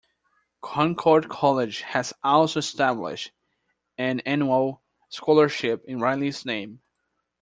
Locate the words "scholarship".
5.11-5.85